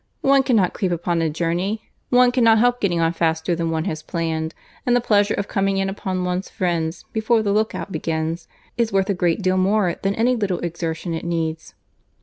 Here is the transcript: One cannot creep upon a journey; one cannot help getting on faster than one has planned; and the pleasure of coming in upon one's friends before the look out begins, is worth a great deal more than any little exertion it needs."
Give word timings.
One 0.21 0.41
cannot 0.41 0.73
creep 0.73 0.91
upon 0.91 1.21
a 1.21 1.29
journey; 1.29 1.91
one 2.09 2.31
cannot 2.31 2.57
help 2.57 2.81
getting 2.81 2.99
on 2.99 3.13
faster 3.13 3.53
than 3.55 3.69
one 3.69 3.85
has 3.85 4.01
planned; 4.01 4.55
and 4.83 4.95
the 4.95 4.99
pleasure 4.99 5.35
of 5.35 5.47
coming 5.47 5.77
in 5.77 5.89
upon 5.89 6.23
one's 6.25 6.49
friends 6.49 7.05
before 7.13 7.43
the 7.43 7.53
look 7.53 7.75
out 7.75 7.91
begins, 7.91 8.47
is 8.77 8.91
worth 8.91 9.11
a 9.11 9.13
great 9.13 9.43
deal 9.43 9.57
more 9.57 9.97
than 10.01 10.15
any 10.15 10.35
little 10.35 10.57
exertion 10.61 11.13
it 11.13 11.23
needs." 11.23 11.75